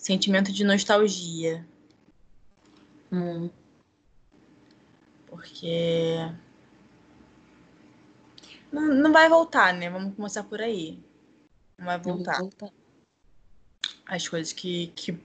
[0.00, 1.66] sentimento de nostalgia.
[3.12, 3.50] Hum.
[5.26, 6.16] Porque.
[8.72, 9.90] Não, não vai voltar, né?
[9.90, 10.98] Vamos começar por aí.
[11.78, 12.38] Não vai Não voltar.
[12.38, 12.70] voltar.
[14.06, 15.18] As coisas que, que.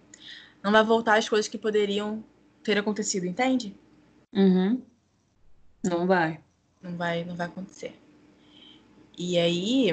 [0.62, 2.24] Não vai voltar as coisas que poderiam
[2.62, 3.74] ter acontecido, entende?
[4.34, 4.84] Uhum.
[5.84, 6.44] Não vai.
[6.82, 7.98] Não vai, não vai acontecer.
[9.18, 9.90] E aí,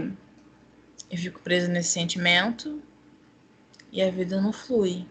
[1.10, 2.82] eu fico presa nesse sentimento
[3.92, 5.06] e a vida não flui.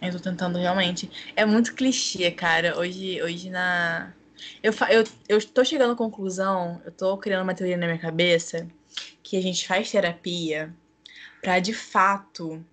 [0.00, 1.08] Eu tô tentando realmente.
[1.36, 2.76] É muito clichê, cara.
[2.76, 4.12] Hoje, hoje na.
[4.60, 8.66] Eu, eu, eu tô chegando à conclusão, eu tô criando uma teoria na minha cabeça
[9.22, 10.74] que a gente faz terapia
[11.40, 12.64] pra de fato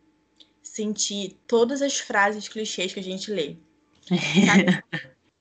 [0.64, 3.56] sentir todas as frases clichês que a gente lê.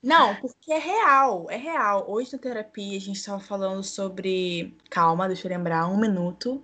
[0.02, 2.04] Não, porque é real, é real.
[2.08, 4.77] Hoje na terapia a gente estava falando sobre.
[4.90, 6.62] Calma, deixa eu lembrar, um minuto.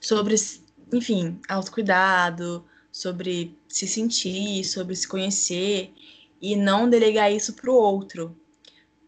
[0.00, 0.36] Sobre,
[0.92, 5.92] enfim, autocuidado, sobre se sentir, sobre se conhecer
[6.40, 8.36] e não delegar isso pro outro.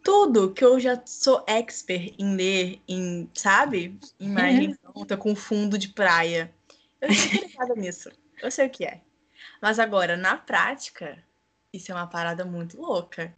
[0.03, 3.99] Tudo que eu já sou expert em ler, em, sabe?
[4.19, 6.53] Imagem pronta com fundo de praia.
[7.01, 8.09] Eu estou ligada nisso.
[8.41, 9.01] Eu sei o que é.
[9.61, 11.23] Mas agora, na prática,
[11.71, 13.35] isso é uma parada muito louca.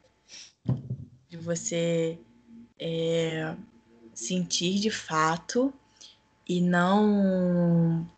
[1.29, 2.19] De você
[2.79, 3.55] é,
[4.13, 5.73] sentir de fato
[6.47, 8.09] e não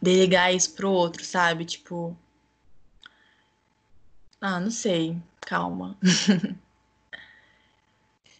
[0.00, 1.64] delegar isso pro outro, sabe?
[1.64, 2.16] Tipo.
[4.40, 5.16] Ah, não sei.
[5.40, 5.98] Calma.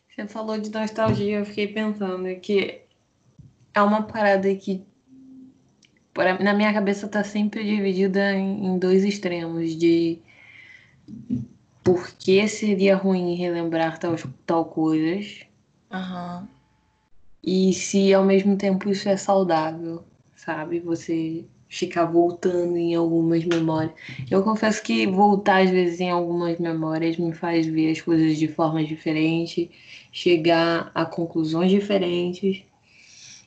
[0.09, 2.83] Você falou de nostalgia, eu fiquei pensando que
[3.73, 4.85] é uma parada que
[6.41, 10.19] na minha cabeça tá sempre dividida em, dois extremos de
[11.83, 15.47] por que seria ruim relembrar tal, tal coisas
[15.91, 16.47] Aham.
[17.43, 20.05] e se ao mesmo tempo isso é saudável,
[20.45, 20.81] sabe?
[20.81, 23.93] Você ficar voltando em algumas memórias.
[24.31, 28.49] Eu confesso que voltar às vezes em algumas memórias me faz ver as coisas de
[28.49, 29.71] forma diferente,
[30.11, 32.65] chegar a conclusões diferentes.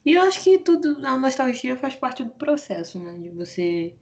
[0.05, 3.17] E eu acho que tudo, a nostalgia faz parte do processo, né?
[3.17, 3.95] De você.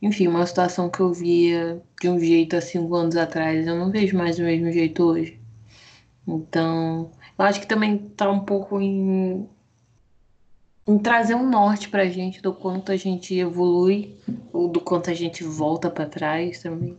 [0.00, 3.90] Enfim, uma situação que eu via de um jeito há cinco anos atrás, eu não
[3.90, 5.40] vejo mais do mesmo jeito hoje.
[6.26, 9.48] Então, eu acho que também tá um pouco em,
[10.86, 14.16] em trazer um norte pra gente do quanto a gente evolui,
[14.52, 16.96] ou do quanto a gente volta pra trás também.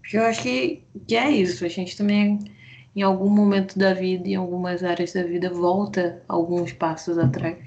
[0.00, 2.38] Porque eu acho que, que é isso, a gente também,
[2.94, 7.58] em algum momento da vida, em algumas áreas da vida, volta alguns passos atrás.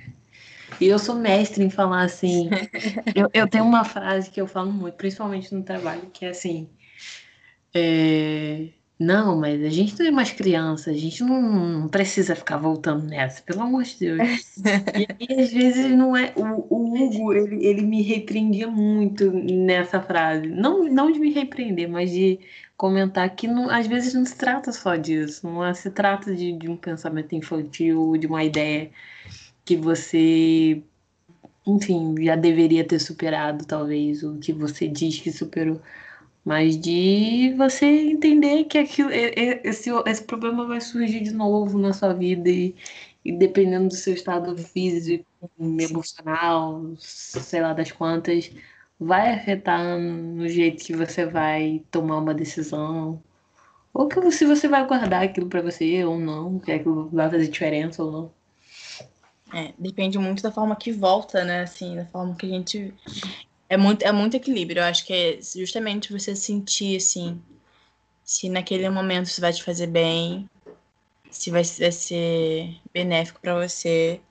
[0.79, 2.49] E eu sou mestre em falar assim.
[3.15, 6.69] eu, eu tenho uma frase que eu falo muito, principalmente no trabalho, que é assim.
[7.73, 8.69] é,
[8.99, 11.41] Não, mas a gente não é mais criança, a gente não,
[11.81, 14.29] não precisa ficar voltando nessa, pelo amor de Deus.
[14.93, 16.33] E aí, às vezes, não é.
[16.37, 20.47] O, o Hugo, ele, ele me repreendia muito nessa frase.
[20.47, 22.39] Não, não de me repreender, mas de
[22.77, 25.45] comentar que não, às vezes não se trata só disso.
[25.47, 28.91] Não é- se trata de, de um pensamento infantil, de uma ideia
[29.65, 30.83] que você,
[31.65, 35.81] enfim, já deveria ter superado, talvez, o que você diz que superou.
[36.45, 42.13] Mas de você entender que aquilo, esse, esse problema vai surgir de novo na sua
[42.13, 42.75] vida e,
[43.25, 45.25] e dependendo do seu estado físico,
[45.59, 48.51] emocional, sei lá das quantas,
[48.99, 53.21] vai afetar no jeito que você vai tomar uma decisão.
[53.91, 56.77] Ou que se você vai guardar aquilo pra você ou não, que
[57.11, 58.31] vai fazer diferença ou não.
[59.53, 61.61] É, depende muito da forma que volta, né?
[61.61, 62.93] Assim, da forma que a gente.
[63.69, 64.79] É muito, é muito equilíbrio.
[64.79, 67.41] Eu acho que é justamente você sentir, assim,
[68.23, 70.49] se naquele momento isso vai te fazer bem,
[71.31, 74.21] se vai, vai ser benéfico pra você,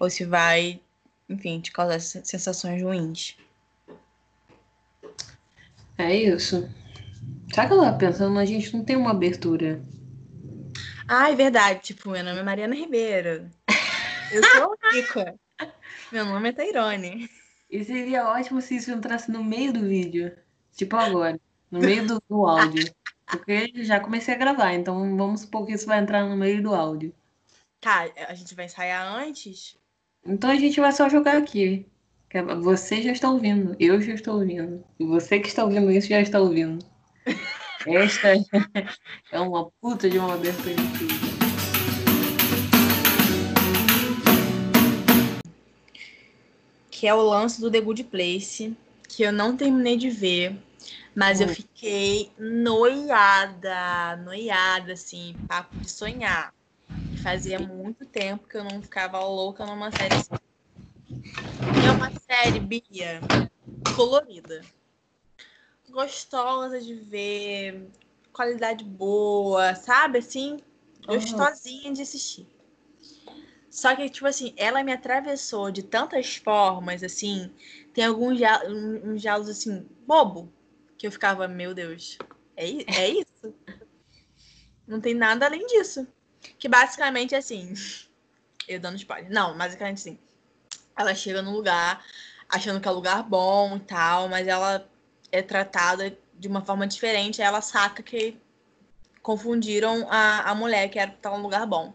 [0.00, 0.80] ou se vai,
[1.28, 3.36] enfim, te causar sen- sensações ruins.
[5.96, 6.68] É isso.
[7.54, 8.38] Sabe tava pensando?
[8.38, 9.80] A gente não tem uma abertura.
[11.08, 11.80] Ah, é verdade.
[11.82, 13.50] Tipo, meu nome é Mariana Ribeiro.
[14.32, 15.34] Eu sou rica.
[16.12, 17.28] Meu nome é Tairone.
[17.72, 20.36] E seria ótimo se isso entrasse no meio do vídeo.
[20.76, 21.40] Tipo agora.
[21.70, 22.92] No meio do, do áudio.
[23.26, 26.74] Porque já comecei a gravar, então vamos supor que isso vai entrar no meio do
[26.74, 27.14] áudio.
[27.80, 29.78] Tá, a gente vai ensaiar antes?
[30.24, 31.86] Então a gente vai só jogar aqui.
[32.28, 34.84] É- Você já está ouvindo, eu já estou ouvindo.
[35.00, 36.84] E você que está ouvindo isso já está ouvindo.
[37.86, 38.28] Esta
[39.32, 41.31] é uma puta de uma abertura incrível.
[47.02, 48.76] Que é o lance do The Good Place,
[49.08, 50.56] que eu não terminei de ver,
[51.16, 51.52] mas eu Hum.
[51.52, 56.54] fiquei noiada, noiada, assim, papo de sonhar.
[57.12, 60.30] E fazia muito tempo que eu não ficava louca numa série assim.
[61.82, 63.20] E é um uma série, Bia,
[63.96, 64.60] colorida.
[65.90, 67.90] Gostosa de ver,
[68.32, 70.18] qualidade boa, sabe?
[70.18, 70.60] Assim,
[71.04, 71.94] gostosinha uhum.
[71.94, 72.46] de assistir.
[73.72, 77.50] Só que, tipo assim, ela me atravessou de tantas formas, assim.
[77.94, 78.38] Tem alguns
[79.02, 80.52] uns diálogos, assim, bobo,
[80.98, 82.18] que eu ficava, meu Deus,
[82.54, 83.54] é, é isso?
[84.86, 86.06] Não tem nada além disso.
[86.58, 87.72] Que basicamente, assim,
[88.68, 89.32] eu dando spoiler.
[89.32, 90.18] Não, basicamente, assim,
[90.94, 92.04] ela chega num lugar
[92.50, 94.86] achando que é um lugar bom e tal, mas ela
[95.30, 98.36] é tratada de uma forma diferente, aí ela saca que
[99.22, 101.94] confundiram a, a mulher que era que tava num lugar bom.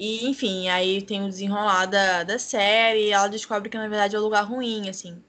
[0.00, 4.16] E, enfim, aí tem o desenrolar da, da série, e ela descobre que na verdade
[4.16, 5.22] é um lugar ruim, assim.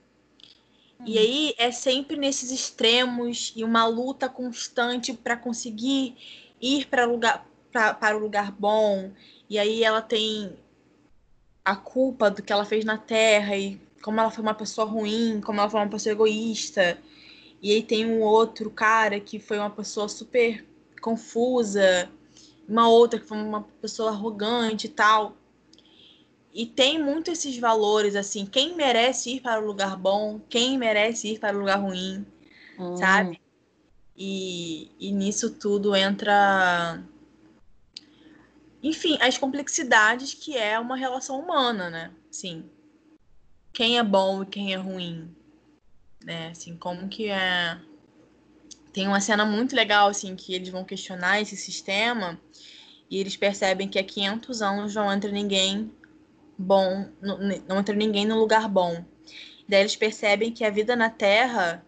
[1.05, 1.19] E hum.
[1.19, 6.15] aí é sempre nesses extremos e uma luta constante para conseguir
[6.61, 9.11] ir para lugar pra, para o lugar bom.
[9.49, 10.55] E aí ela tem
[11.65, 15.41] a culpa do que ela fez na Terra e como ela foi uma pessoa ruim,
[15.41, 16.97] como ela foi uma pessoa egoísta.
[17.61, 20.65] E aí tem um outro cara que foi uma pessoa super
[21.01, 22.09] confusa,
[22.71, 25.35] uma outra que foi uma pessoa arrogante e tal.
[26.53, 31.33] E tem muito esses valores, assim, quem merece ir para o lugar bom, quem merece
[31.33, 32.25] ir para o lugar ruim,
[32.79, 32.95] hum.
[32.95, 33.41] sabe?
[34.15, 37.03] E, e nisso tudo entra.
[38.81, 42.11] Enfim, as complexidades que é uma relação humana, né?
[42.29, 42.69] Sim.
[43.73, 45.33] Quem é bom e quem é ruim.
[46.23, 46.49] Né?
[46.49, 47.77] Assim, como que é.
[48.93, 52.39] Tem uma cena muito legal, assim, que eles vão questionar esse sistema
[53.09, 55.91] e eles percebem que há 500 anos não entra ninguém
[56.57, 59.03] bom, não entra ninguém no lugar bom.
[59.67, 61.85] Daí eles percebem que a vida na Terra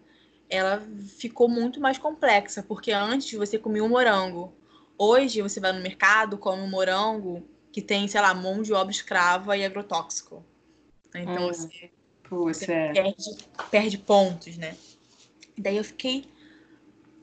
[0.48, 0.82] ela
[1.18, 4.52] ficou muito mais complexa, porque antes você comia um morango.
[4.96, 8.92] Hoje você vai no mercado, come um morango que tem, sei lá, mão de obra
[8.92, 10.44] escrava e agrotóxico.
[11.14, 11.90] Então hum, você,
[12.30, 12.92] você é.
[12.92, 13.36] perde,
[13.70, 14.76] perde pontos, né?
[15.56, 16.24] Daí eu fiquei,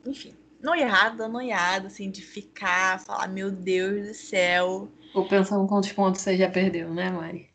[0.06, 5.92] enfim, noiada, noiada, assim, de ficar, falar, meu Deus do céu, Vou pensar em quantos
[5.92, 7.50] pontos você já perdeu, né, Mari?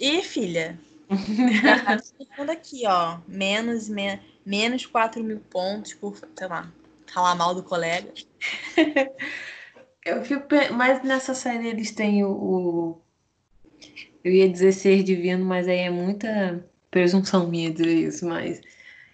[0.00, 0.78] Ih, filha.
[2.36, 3.18] tá aqui, ó.
[3.26, 6.70] Menos, me, menos 4 mil pontos por, sei lá,
[7.06, 8.12] falar mal do colega.
[10.04, 10.46] Eu fico.
[10.72, 13.02] Mas nessa série eles têm o, o.
[14.22, 18.60] Eu ia dizer ser divino, mas aí é muita presunção minha dizer isso, mas.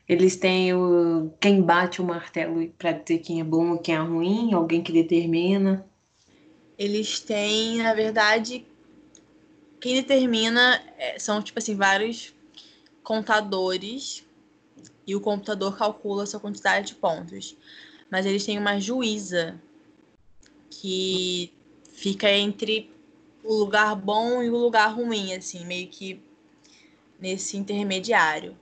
[0.08, 1.30] Eles têm o.
[1.40, 4.92] Quem bate o martelo para dizer quem é bom e quem é ruim, alguém que
[4.92, 5.86] determina
[6.78, 8.64] eles têm, na verdade,
[9.80, 12.32] quem determina é, são, tipo assim, vários
[13.02, 14.24] contadores
[15.04, 17.56] e o computador calcula a sua quantidade de pontos.
[18.08, 19.60] Mas eles têm uma juíza
[20.70, 21.52] que
[21.92, 22.94] fica entre
[23.42, 26.22] o lugar bom e o lugar ruim, assim, meio que
[27.18, 28.56] nesse intermediário.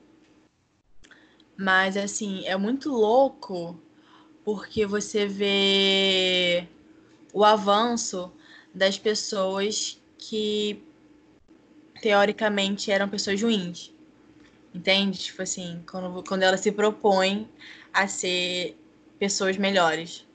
[1.56, 3.80] Mas, assim, é muito louco
[4.44, 6.68] porque você vê
[7.32, 8.32] o avanço
[8.74, 10.82] das pessoas que
[12.00, 13.92] teoricamente eram pessoas ruins.
[14.74, 15.18] Entende?
[15.18, 17.48] Tipo assim, quando, quando ela se propõe
[17.92, 18.78] a ser
[19.18, 20.26] pessoas melhores,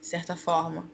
[0.00, 0.90] de certa forma.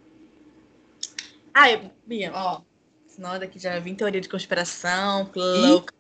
[1.53, 2.61] Ah, eu, Bia, ó,
[3.09, 5.96] senão daqui já vem teoria de conspiração, louca.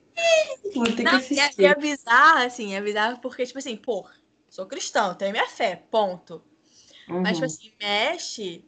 [0.74, 1.64] Vou ter Não, que assistir.
[1.64, 4.06] É, é bizarro, assim, é bizarro porque, tipo assim, pô,
[4.48, 6.42] sou cristão, tenho minha fé, ponto.
[7.08, 7.22] Uhum.
[7.22, 7.52] Mas, tipo uhum.
[7.52, 8.64] assim, mexe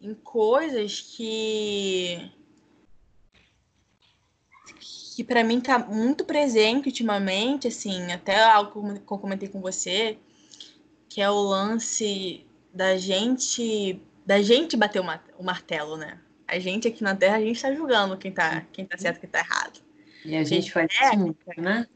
[0.00, 2.30] em coisas que
[5.14, 10.18] que para mim tá muito presente ultimamente, assim, até algo que eu comentei com você,
[11.06, 16.18] que é o lance da gente da gente bater o martelo, né?
[16.46, 19.20] A gente aqui na Terra, a gente tá julgando quem tá, quem tá certo e
[19.20, 19.80] quem tá errado.
[20.24, 21.86] E a gente faz é, isso, né?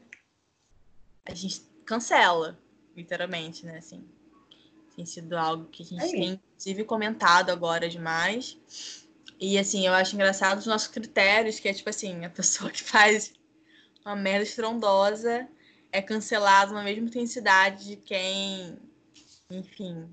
[1.25, 2.59] A gente cancela,
[2.95, 4.03] literalmente, né, assim.
[4.95, 8.57] Tem sido algo que a gente é tem, inclusive, comentado agora demais.
[9.39, 12.83] E, assim, eu acho engraçado os nossos critérios, que é, tipo assim, a pessoa que
[12.83, 13.33] faz
[14.05, 15.47] uma merda estrondosa
[15.91, 18.77] é cancelada na mesma intensidade de quem,
[19.49, 20.09] enfim,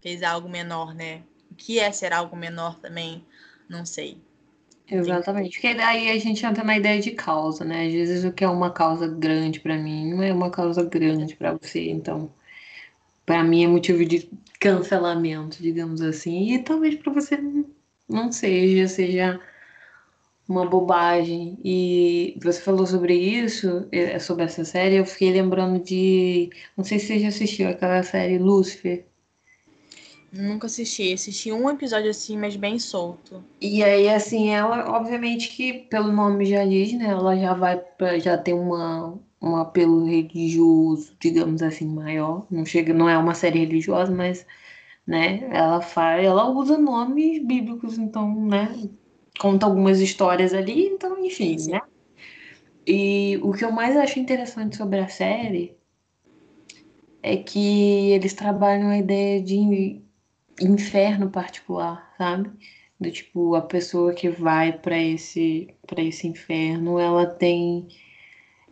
[0.00, 1.22] fez algo menor, né?
[1.50, 3.26] O que é ser algo menor também,
[3.68, 4.20] não sei.
[4.86, 7.86] Exatamente, porque daí a gente entra na ideia de causa, né?
[7.86, 11.34] Às vezes o que é uma causa grande para mim não é uma causa grande
[11.36, 12.34] para você, então
[13.26, 16.52] para mim é motivo de cancelamento, digamos assim.
[16.54, 17.38] E talvez para você
[18.08, 19.40] não seja, seja
[20.48, 21.58] uma bobagem.
[21.64, 26.50] E você falou sobre isso, é, sobre essa série, eu fiquei lembrando de.
[26.76, 29.06] Não sei se você já assistiu aquela série Lucifer.
[30.36, 31.12] Nunca assisti.
[31.12, 33.42] Assisti um episódio assim, mas bem solto.
[33.60, 37.06] E aí, assim, ela, obviamente que pelo nome já diz, né?
[37.06, 42.46] Ela já vai pra, já tem uma, um apelo religioso, digamos assim, maior.
[42.50, 44.44] Não chega, não é uma série religiosa, mas,
[45.06, 45.48] né?
[45.52, 48.76] Ela faz, ela usa nomes bíblicos, então, né?
[49.38, 51.80] Conta algumas histórias ali, então, enfim, né?
[52.86, 55.76] E o que eu mais acho interessante sobre a série
[57.22, 60.02] é que eles trabalham a ideia de
[60.60, 62.50] inferno particular, sabe?
[63.00, 67.88] Do tipo, a pessoa que vai para esse para esse inferno, ela tem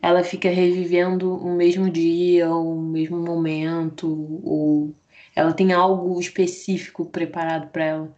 [0.02, 4.08] ela fica revivendo o mesmo dia, o mesmo momento,
[4.44, 4.94] ou
[5.34, 8.16] ela tem algo específico preparado para ela.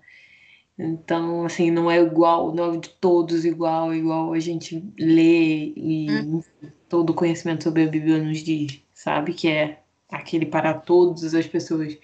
[0.79, 6.07] Então, assim, não é igual, não é de todos igual, igual a gente lê e
[6.11, 6.43] hum.
[6.89, 9.35] todo o conhecimento sobre a Bíblia nos diz, sabe?
[9.35, 9.79] Que é
[10.11, 11.97] aquele para todas as pessoas.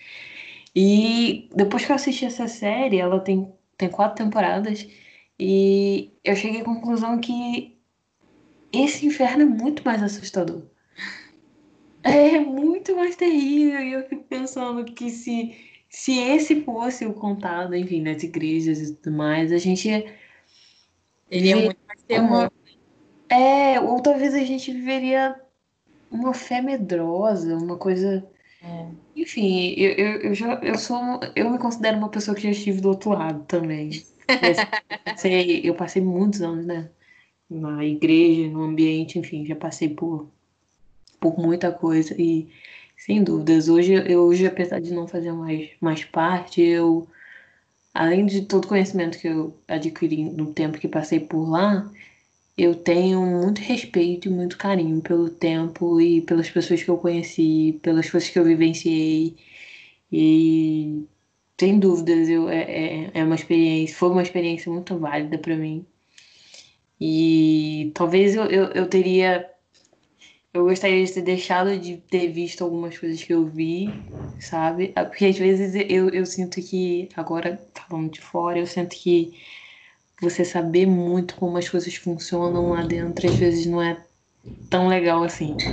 [0.75, 4.87] E depois que eu assisti essa série, ela tem, tem quatro temporadas,
[5.39, 7.77] e eu cheguei à conclusão que
[8.73, 10.63] esse inferno é muito mais assustador.
[12.03, 13.81] É muito mais terrível.
[13.81, 15.55] E eu fico pensando que se
[15.91, 19.89] se esse fosse o contado, enfim, nas igrejas e tudo mais, a gente.
[21.29, 22.51] Ele é muito mais terror.
[23.29, 25.39] É, ou talvez a gente viveria
[26.11, 28.25] uma fé medrosa, uma coisa.
[28.63, 28.87] É.
[29.17, 31.21] Enfim, eu, eu, eu, já, eu sou.
[31.35, 33.91] Eu me considero uma pessoa que já estive do outro lado também.
[35.65, 36.91] eu, passei, muitos anos, né?
[37.49, 40.31] Na igreja, no ambiente, enfim, já passei por,
[41.19, 42.15] por muita coisa.
[42.21, 42.49] E
[42.97, 43.69] sem dúvidas.
[43.69, 47.09] Hoje, eu, hoje, apesar de não fazer mais, mais parte, eu,
[47.95, 51.91] além de todo o conhecimento que eu adquiri no tempo que passei por lá,
[52.63, 57.79] eu tenho muito respeito e muito carinho pelo tempo e pelas pessoas que eu conheci,
[57.83, 59.37] pelas coisas que eu vivenciei.
[60.13, 61.07] E
[61.59, 65.87] sem dúvidas, eu, é, é, é uma experiência, foi uma experiência muito válida para mim.
[67.01, 69.49] E talvez eu, eu, eu teria
[70.53, 73.89] eu gostaria de ter deixado de ter visto algumas coisas que eu vi,
[74.41, 74.93] sabe?
[74.97, 79.33] Ah, porque às vezes eu, eu sinto que, agora falando de fora, eu sinto que
[80.21, 84.05] você saber muito como as coisas funcionam lá dentro, às vezes não é
[84.71, 85.65] tão legal assim,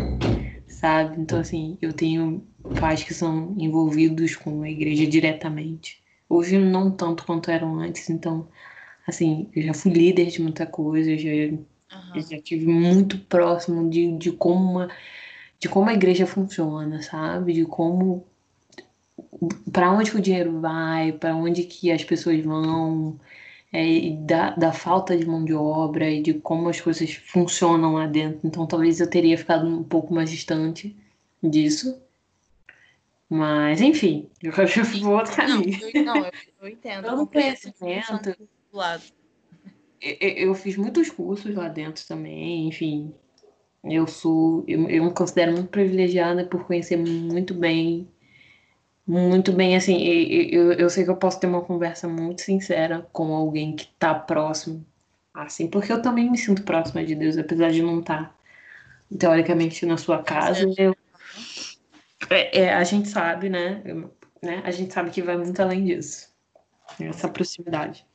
[0.68, 1.22] sabe?
[1.22, 2.48] Então, assim, eu tenho
[2.80, 6.02] pais que são envolvidos com a igreja diretamente.
[6.30, 8.50] Hoje não tanto quanto eram antes, então,
[9.08, 11.30] assim, eu já fui líder de muita coisa, já
[11.92, 12.14] Uhum.
[12.14, 14.90] Eu já tive muito próximo de, de como uma,
[15.60, 17.54] de como a igreja funciona, sabe?
[17.54, 18.28] De como
[19.72, 23.20] para onde que o dinheiro vai, para onde que as pessoas vão,
[23.78, 28.08] é, da, da falta de mão de obra e de como as coisas funcionam lá
[28.08, 28.40] dentro.
[28.44, 30.96] Então talvez eu teria ficado um pouco mais distante
[31.44, 32.02] disso.
[33.30, 35.80] Mas, enfim, eu acho que eu fui outro caminho.
[35.80, 36.32] Não, eu, não, eu,
[36.62, 37.06] eu entendo.
[37.06, 38.38] Todo conhecimento.
[38.72, 39.04] Do lado
[40.00, 43.14] eu, fiz muitos cursos lá dentro também, enfim.
[43.84, 48.08] Eu sou, eu, eu me considero muito privilegiada por conhecer muito bem,
[49.08, 53.34] muito bem, assim, eu, eu sei que eu posso ter uma conversa muito sincera com
[53.34, 54.86] alguém que tá próximo,
[55.34, 58.36] assim, porque eu também me sinto próxima de Deus, apesar de não estar, tá,
[59.18, 60.70] teoricamente, na sua casa.
[60.78, 60.96] Eu,
[62.30, 63.82] é, é, a gente sabe, né,
[64.44, 66.28] né, a gente sabe que vai muito além disso,
[67.00, 68.06] essa proximidade.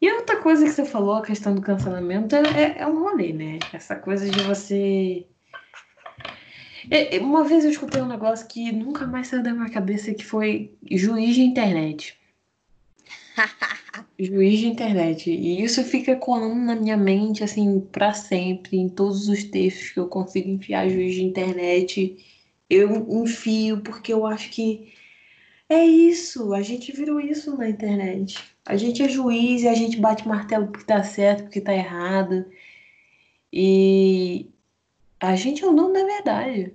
[0.00, 3.58] E outra coisa que você falou, a questão do cancelamento, é, é um rolê, né?
[3.72, 5.26] Essa coisa de você.
[6.90, 10.14] É, é, uma vez eu escutei um negócio que nunca mais saiu da minha cabeça,
[10.14, 12.16] que foi juiz de internet.
[14.18, 15.30] juiz de internet.
[15.30, 20.00] E isso fica colando na minha mente, assim, para sempre, em todos os textos que
[20.00, 22.24] eu consigo enfiar juiz de internet.
[22.68, 24.92] Eu enfio, porque eu acho que
[25.68, 28.38] é isso, a gente virou isso na internet.
[28.64, 32.46] A gente é juiz e a gente bate martelo porque tá certo, porque tá errado.
[33.52, 34.50] E
[35.20, 36.72] a gente é o dono da verdade,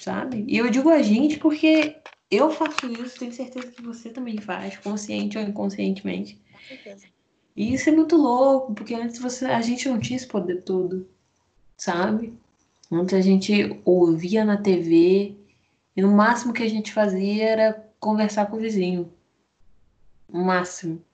[0.00, 0.44] sabe?
[0.48, 1.96] E eu digo a gente porque
[2.30, 6.40] eu faço isso, tenho certeza que você também faz, consciente ou inconscientemente.
[6.52, 7.06] Com certeza.
[7.54, 11.06] E isso é muito louco, porque antes você, a gente não tinha esse poder todo,
[11.76, 12.32] sabe?
[12.90, 15.36] Antes a gente ouvia na TV
[15.94, 19.12] e no máximo que a gente fazia era conversar com o vizinho.
[20.28, 21.04] O máximo.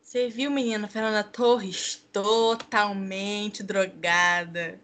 [0.00, 4.80] Você viu, menina, Fernanda Torres totalmente drogada.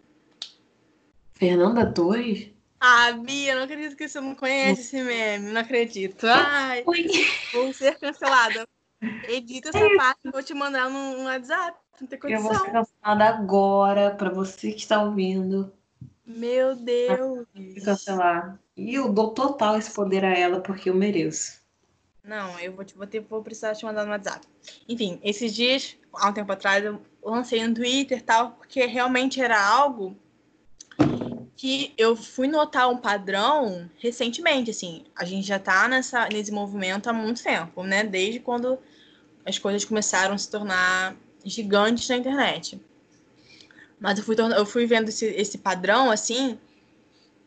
[1.31, 2.52] Fernanda Torres?
[2.85, 5.53] Ah, Bia, não acredito que você não conhece esse meme.
[5.53, 6.27] Não acredito.
[6.27, 7.07] Ai, Oi.
[7.53, 8.67] vou ser cancelada.
[9.25, 11.77] Edita essa é parte, vou te mandar no, WhatsApp.
[12.01, 12.43] Não tem condição.
[12.43, 15.71] Eu vou ser cancelada agora, pra você que está ouvindo.
[16.25, 17.47] Meu Deus.
[17.85, 18.59] Cancelar.
[18.75, 21.63] E eu dou total esse poder a ela porque eu mereço.
[22.21, 24.45] Não, eu vou, te, vou, ter, vou precisar te mandar no WhatsApp.
[24.89, 29.39] Enfim, esses dias, há um tempo atrás, eu lancei no Twitter e tal, porque realmente
[29.39, 30.21] era algo
[31.63, 35.05] que eu fui notar um padrão recentemente, assim.
[35.15, 38.03] A gente já tá nessa, nesse movimento há muito tempo, né?
[38.03, 38.77] Desde quando
[39.45, 41.15] as coisas começaram a se tornar
[41.45, 42.81] gigantes na internet.
[43.97, 46.59] Mas eu fui, eu fui vendo esse, esse padrão, assim,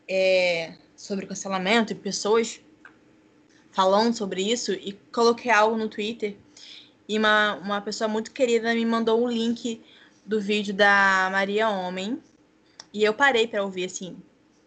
[0.09, 2.59] é, sobre cancelamento e pessoas
[3.69, 6.35] falando sobre isso e coloquei algo no Twitter
[7.07, 9.79] e uma, uma pessoa muito querida me mandou um link
[10.25, 12.19] do vídeo da Maria Homem
[12.97, 14.17] e eu parei para ouvir assim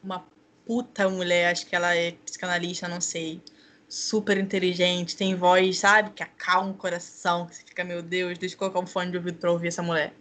[0.01, 0.25] uma
[0.65, 3.43] puta mulher, acho que ela é psicanalista, não sei,
[3.89, 8.55] super inteligente, tem voz, sabe, que acalma o coração, que você fica, meu Deus, deixa
[8.55, 10.15] eu colocar um fone de ouvido para ouvir essa mulher.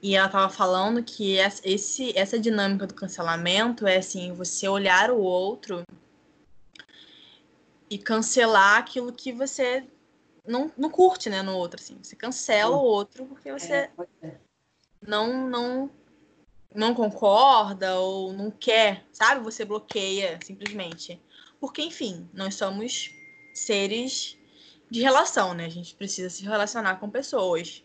[0.00, 5.18] E ela tava falando que esse, essa dinâmica do cancelamento é assim, você olhar o
[5.18, 5.82] outro
[7.90, 9.84] e cancelar aquilo que você
[10.46, 11.98] não, não curte, né, no outro, assim.
[12.00, 13.90] Você cancela o outro porque você é,
[15.04, 15.90] não, não,
[16.74, 19.42] não concorda ou não quer, sabe?
[19.44, 21.20] Você bloqueia, simplesmente.
[21.60, 23.10] Porque, enfim, nós somos
[23.54, 24.38] seres
[24.90, 25.66] de relação, né?
[25.66, 27.84] A gente precisa se relacionar com pessoas,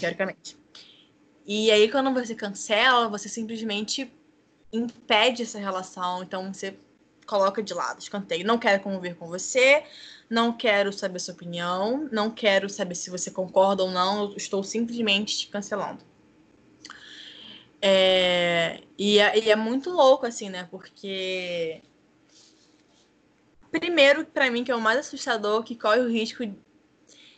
[0.00, 0.56] teoricamente.
[1.46, 4.12] E aí, quando você cancela, você simplesmente
[4.72, 6.22] impede essa relação.
[6.22, 6.78] Então, você
[7.26, 8.46] coloca de lado, escanteio.
[8.46, 9.84] Não quero conviver com você,
[10.28, 15.38] não quero saber sua opinião, não quero saber se você concorda ou não, estou simplesmente
[15.38, 16.07] te cancelando.
[17.80, 20.66] É, e, é, e é muito louco, assim, né?
[20.70, 21.82] Porque.
[23.70, 26.42] Primeiro, para mim, que é o mais assustador, que corre o risco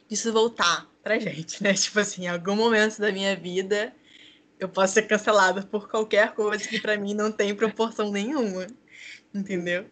[0.08, 1.74] disso voltar pra gente, né?
[1.74, 3.94] Tipo assim, em algum momento da minha vida,
[4.58, 8.66] eu posso ser cancelada por qualquer coisa que para mim não tem proporção nenhuma.
[9.34, 9.90] Entendeu?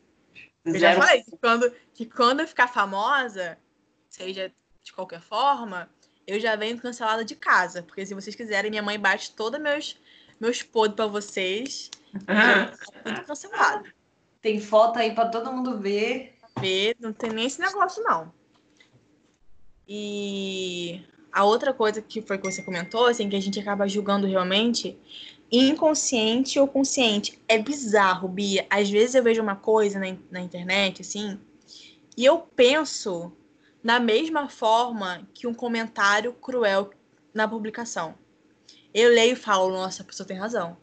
[0.64, 3.58] Eu já falei que quando, que quando eu ficar famosa,
[4.08, 4.52] seja
[4.82, 5.88] de qualquer forma,
[6.26, 7.82] eu já venho cancelada de casa.
[7.82, 9.96] Porque se vocês quiserem, minha mãe bate todos meus,
[10.40, 11.90] meus podres pra vocês.
[13.04, 13.88] Tudo cancelado.
[14.40, 16.34] Tem foto aí para todo mundo ver.
[16.60, 18.32] Ver, não tem nem esse negócio, não.
[19.86, 24.26] E a outra coisa que foi que você comentou, assim, que a gente acaba julgando
[24.26, 24.98] realmente,
[25.50, 27.38] inconsciente ou consciente.
[27.48, 28.66] É bizarro, Bia.
[28.68, 31.40] Às vezes eu vejo uma coisa na, na internet, assim,
[32.16, 33.32] e eu penso
[33.82, 36.90] da mesma forma que um comentário cruel
[37.32, 38.14] na publicação.
[38.92, 40.76] Eu leio e falo, nossa, a pessoa tem razão.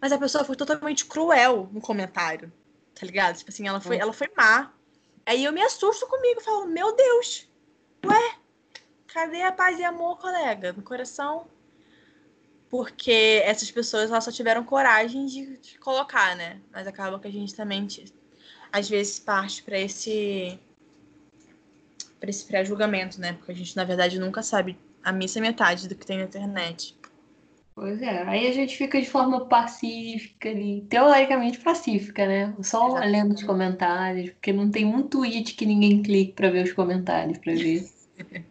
[0.00, 2.52] Mas a pessoa foi totalmente cruel no comentário,
[2.94, 3.36] tá ligado?
[3.36, 4.72] Tipo assim, ela foi, ela foi má.
[5.26, 7.48] Aí eu me assusto comigo, falo, meu Deus,
[8.04, 8.36] ué,
[9.06, 10.72] cadê a paz e amor, colega?
[10.72, 11.46] No coração
[12.74, 16.60] porque essas pessoas elas só tiveram coragem de, de colocar, né?
[16.72, 17.86] Mas acaba que a gente também,
[18.72, 20.58] às vezes, parte para esse
[22.18, 23.34] para esse pré-julgamento, né?
[23.34, 26.98] Porque a gente, na verdade, nunca sabe a missa metade do que tem na internet.
[27.74, 32.54] Pois é, aí a gente fica de forma pacífica ali, teoricamente pacífica, né?
[32.62, 33.10] Só Exatamente.
[33.12, 37.38] lendo os comentários, porque não tem um tweet que ninguém clique para ver os comentários,
[37.38, 37.84] para ver.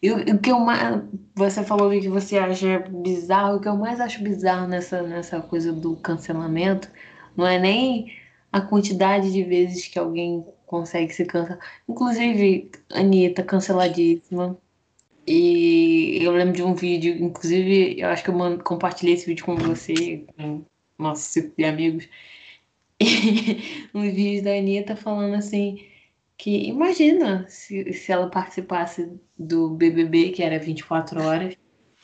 [0.00, 1.02] E o que eu mais,
[1.34, 5.72] você falou que você acha bizarro, o que eu mais acho bizarro nessa, nessa coisa
[5.72, 6.88] do cancelamento
[7.36, 8.12] não é nem
[8.52, 11.58] a quantidade de vezes que alguém consegue se cancelar.
[11.88, 14.56] Inclusive, Anitta, canceladíssima.
[15.26, 19.56] E eu lembro de um vídeo, inclusive, eu acho que eu compartilhei esse vídeo com
[19.56, 20.64] você, com
[20.98, 22.08] nosso círculo de amigos.
[23.00, 25.84] E um vídeo da Anitta falando assim
[26.36, 31.56] que imagina se, se ela participasse do BBB, que era 24 horas,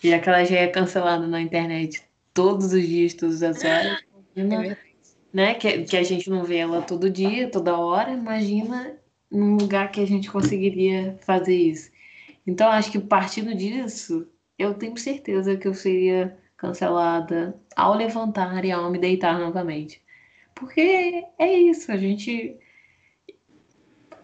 [0.02, 2.02] já que ela já é cancelada na internet
[2.32, 4.02] todos os dias, todas as horas.
[4.34, 4.76] Imagina, é
[5.32, 5.54] né?
[5.54, 8.12] Que, que a gente não vê ela todo dia, toda hora.
[8.12, 8.96] Imagina
[9.30, 11.90] num lugar que a gente conseguiria fazer isso.
[12.46, 14.26] Então, acho que partindo disso,
[14.58, 20.02] eu tenho certeza que eu seria cancelada ao levantar e ao me deitar novamente.
[20.54, 22.58] Porque é isso, a gente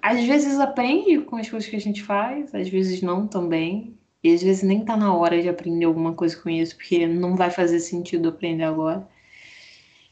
[0.02, 3.98] às vezes aprende com as coisas que a gente faz, às vezes não também.
[4.22, 7.36] E às vezes nem tá na hora de aprender alguma coisa com isso, porque não
[7.36, 9.08] vai fazer sentido aprender agora.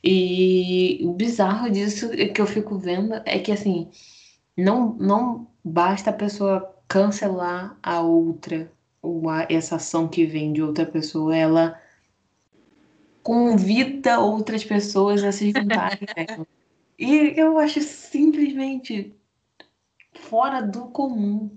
[0.02, 3.88] E o bizarro disso que eu fico vendo é que assim,
[4.56, 8.70] não, não basta a pessoa cancelar a outra,
[9.02, 11.80] ou a, essa ação que vem de outra pessoa, ela
[13.22, 15.98] convida outras pessoas a se juntarem.
[16.98, 19.14] e eu acho simplesmente
[20.14, 21.50] fora do comum.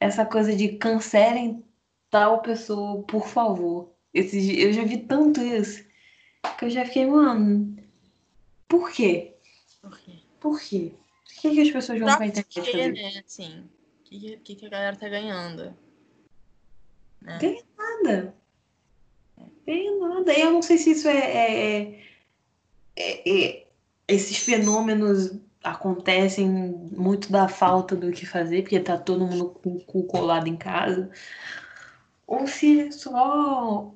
[0.00, 1.64] Essa coisa de cancelem
[2.10, 3.90] tal pessoa, por favor.
[4.14, 5.84] Esse, eu já vi tanto isso
[6.58, 7.76] que eu já fiquei, mano,
[8.68, 9.34] por quê?
[9.80, 10.12] Por quê?
[10.40, 10.92] Por quê?
[11.24, 13.22] O que, que as pessoas vão pra internet né?
[13.24, 13.64] Assim,
[14.08, 15.74] que, que, que a galera tá ganhando?
[17.20, 17.38] Né?
[17.40, 18.34] Ganha nada.
[19.66, 20.32] Ganha nada.
[20.32, 22.00] E eu não sei se isso é, é- é-
[22.96, 23.66] é- é-
[24.06, 29.84] esses fenômenos acontecem muito da falta do que fazer, porque tá todo mundo com o
[29.84, 31.10] cu colado em casa.
[32.26, 33.92] Ou se é só.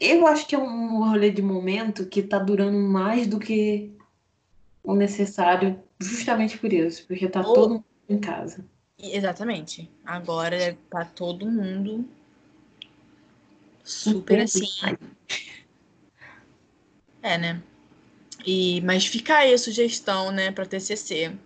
[0.00, 3.94] Eu acho que é um rolê de momento que tá durando mais do que
[4.82, 8.64] o necessário, justamente por isso, porque tá Ou- todo mundo em casa.
[8.98, 9.90] Exatamente.
[10.04, 12.08] Agora tá todo mundo
[13.84, 14.68] super assim.
[17.22, 17.62] É, né?
[18.44, 21.36] E, mas fica aí a sugestão, né, para TCC.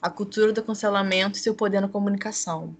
[0.00, 2.76] A cultura do cancelamento e seu poder na comunicação.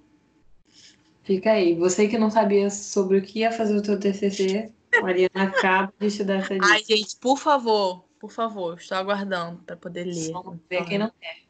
[1.25, 1.75] Fica aí.
[1.75, 6.11] Você que não sabia sobre o que ia fazer o teu TCC, Mariana acaba de
[6.11, 6.67] te dar essa dica.
[6.67, 10.33] Ai, gente, por favor, por favor, estou aguardando para poder ler.
[10.33, 11.43] Só vê quem não quer.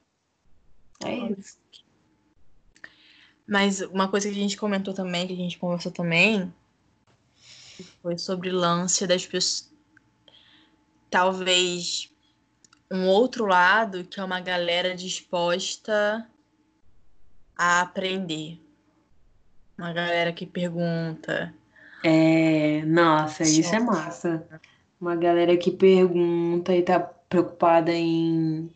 [1.04, 1.58] É isso.
[3.48, 6.52] Mas uma coisa que a gente comentou também, que a gente conversou também,
[8.02, 9.72] foi sobre o lance das pessoas.
[11.10, 12.12] Talvez
[12.92, 16.28] um outro lado, que é uma galera disposta
[17.56, 18.60] a aprender.
[19.78, 21.54] Uma galera que pergunta.
[22.04, 24.46] É, nossa, isso é massa.
[25.00, 28.70] Uma galera que pergunta e tá preocupada em,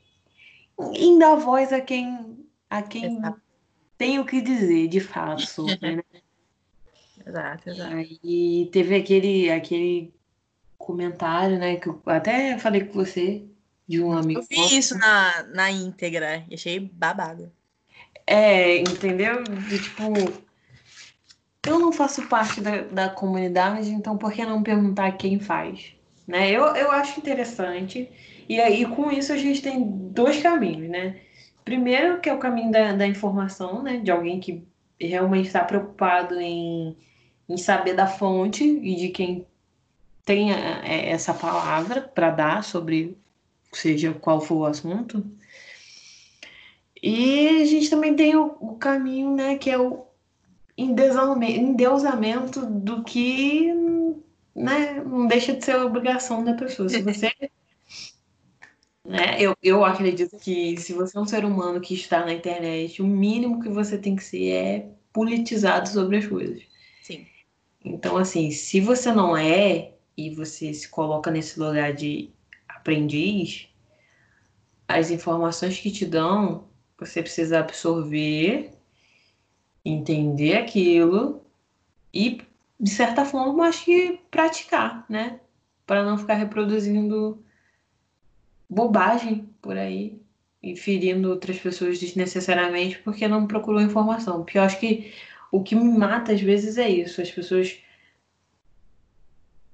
[0.95, 3.42] em dar voz a quem, a quem Exato.
[4.03, 6.03] Tem o que dizer de fato sobre, né?
[7.25, 7.95] Exato, exato.
[7.95, 10.13] Aí teve aquele, aquele
[10.77, 13.45] comentário, né, que eu até falei com você,
[13.87, 17.53] de um amigo Eu vi isso na, na íntegra e achei babado.
[18.27, 19.45] É, entendeu?
[19.45, 20.03] De tipo,
[21.65, 25.95] eu não faço parte da, da comunidade, então por que não perguntar quem faz?
[26.27, 26.51] Né?
[26.51, 28.11] Eu, eu acho interessante.
[28.49, 31.21] E aí, com isso, a gente tem dois caminhos, né?
[31.65, 33.99] Primeiro, que é o caminho da, da informação, né?
[33.99, 34.65] De alguém que
[35.01, 36.97] realmente está preocupado em,
[37.49, 39.47] em saber da fonte e de quem
[40.25, 43.17] tem é, essa palavra para dar sobre
[43.73, 45.25] seja qual for o assunto.
[47.03, 50.05] E a gente também tem o, o caminho, né, que é o
[50.77, 53.73] endeusamento do que,
[54.55, 56.89] né, não deixa de ser obrigação da pessoa.
[56.89, 57.33] Se você,
[59.05, 63.03] né, eu, eu acredito que se você é um ser humano que está na internet,
[63.03, 66.63] o mínimo que você tem que ser é politizado sobre as coisas.
[67.03, 67.27] Sim.
[67.85, 72.31] Então, assim, se você não é e você se coloca nesse lugar de
[72.69, 73.69] aprendiz,
[74.87, 78.71] as informações que te dão, você precisa absorver,
[79.85, 81.45] entender aquilo
[82.15, 82.43] e,
[82.79, 85.41] de certa forma, acho que praticar, né?
[85.87, 87.43] Para não ficar reproduzindo
[88.73, 90.21] bobagem por aí
[90.77, 94.43] ferindo outras pessoas desnecessariamente porque não procurou informação.
[94.43, 95.13] Porque eu acho que
[95.51, 97.79] o que me mata às vezes é isso, as pessoas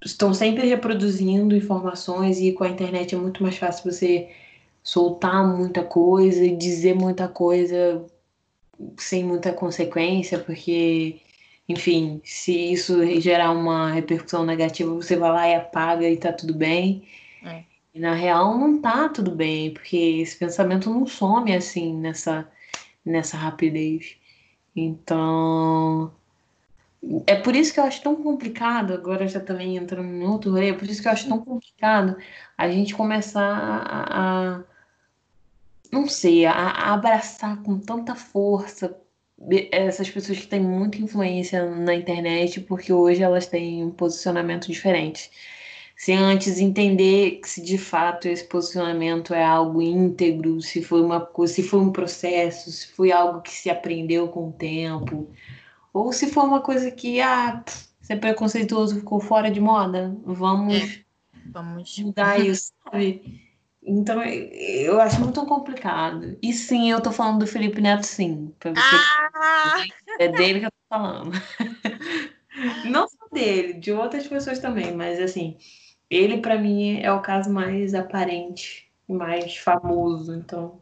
[0.04, 4.30] estão sempre reproduzindo informações e com a internet é muito mais fácil você
[4.82, 8.04] soltar muita coisa e dizer muita coisa
[8.96, 11.20] sem muita consequência, porque,
[11.68, 16.54] enfim, se isso gerar uma repercussão negativa, você vai lá e apaga e tá tudo
[16.54, 17.02] bem.
[17.44, 17.64] É.
[17.98, 22.48] E na real não tá tudo bem, porque esse pensamento não some assim nessa,
[23.04, 24.16] nessa rapidez.
[24.76, 26.12] Então,
[27.26, 30.70] é por isso que eu acho tão complicado, agora já também entrando em outro rolê,
[30.70, 32.16] é por isso que eu acho tão complicado
[32.56, 34.64] a gente começar a, a-
[35.92, 38.96] não sei, a, a abraçar com tanta força
[39.70, 45.30] essas pessoas que têm muita influência na internet, porque hoje elas têm um posicionamento diferente.
[45.98, 51.54] Se antes entender se de fato esse posicionamento é algo íntegro, se foi uma coisa,
[51.54, 55.28] se foi um processo, se foi algo que se aprendeu com o tempo,
[55.92, 61.04] ou se foi uma coisa que, ah, pff, ser preconceituoso ficou fora de moda, vamos
[61.52, 61.98] Vamos.
[61.98, 63.42] mudar isso, sabe?
[63.82, 66.38] Então, eu acho muito complicado.
[66.42, 68.52] E sim, eu tô falando do Felipe Neto, sim.
[68.58, 68.96] Pra você
[69.34, 69.84] Ah!
[70.18, 71.32] é dele que eu tô falando.
[72.90, 75.56] Não só dele, de outras pessoas também, mas assim,
[76.10, 80.80] ele pra mim é o caso mais aparente, mais famoso, então.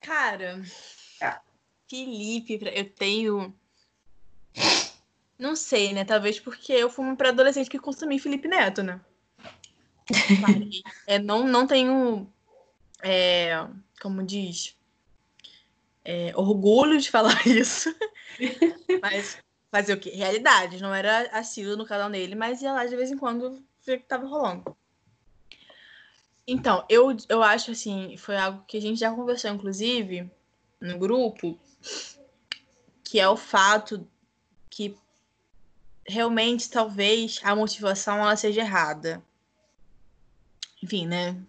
[0.00, 0.60] Cara,
[1.22, 1.40] Ah.
[1.88, 3.54] Felipe, eu tenho.
[5.38, 6.04] Não sei, né?
[6.04, 9.00] Talvez porque eu fui uma pré-adolescente que consumi Felipe Neto, né?
[11.06, 12.30] É, não, não tenho.
[13.02, 13.66] é,
[14.00, 14.76] como diz?
[16.04, 17.94] é, orgulho de falar isso.
[19.00, 19.38] mas
[19.70, 20.10] fazer o quê?
[20.10, 20.82] Realidade.
[20.82, 24.00] Não era assíduo no canal dele, mas ia lá de vez em quando ver o
[24.00, 24.76] que tava rolando.
[26.46, 30.30] Então, eu, eu acho assim, foi algo que a gente já conversou, inclusive,
[30.80, 31.58] no grupo,
[33.02, 34.06] que é o fato
[34.68, 34.96] que
[36.06, 39.22] realmente talvez a motivação ela seja errada.
[40.82, 41.40] Enfim, né?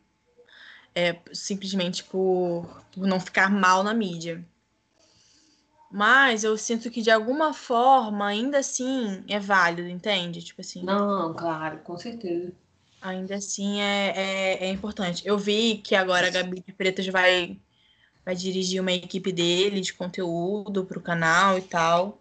[0.93, 4.45] É simplesmente por, por não ficar mal na mídia.
[5.91, 10.41] Mas eu sinto que de alguma forma, ainda assim, é válido, entende?
[10.43, 10.84] Tipo assim.
[10.84, 12.52] Não, claro, com certeza.
[13.02, 15.26] Ainda assim é, é, é importante.
[15.26, 17.58] Eu vi que agora a Gabi de Pretas vai,
[18.26, 22.19] vai dirigir uma equipe dele de conteúdo para o canal e tal.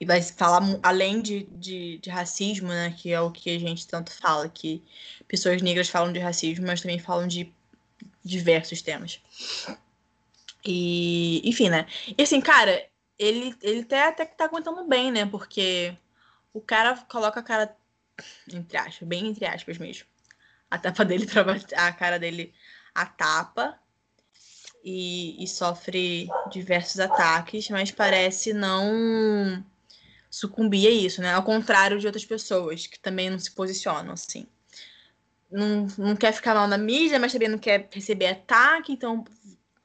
[0.00, 2.94] E vai falar além de, de, de, racismo, né?
[2.96, 4.82] Que é o que a gente tanto fala, que
[5.28, 7.52] pessoas negras falam de racismo, mas também falam de
[8.24, 9.20] diversos temas.
[10.64, 11.86] E, enfim, né?
[12.16, 12.86] E assim, cara,
[13.18, 15.26] ele, ele até, até que tá aguentando bem, né?
[15.26, 15.96] Porque
[16.52, 17.76] o cara coloca a cara,
[18.52, 20.06] entre aspas, bem entre aspas mesmo.
[20.70, 21.26] A tapa dele,
[21.76, 22.52] a cara dele,
[22.94, 23.78] a tapa.
[24.82, 29.62] E, e sofre diversos ataques, mas parece não
[30.30, 31.34] sucumbir a isso, né?
[31.34, 34.46] Ao contrário de outras pessoas que também não se posicionam assim.
[35.50, 39.24] Não, não quer ficar mal na mídia, mas também não quer receber ataque, então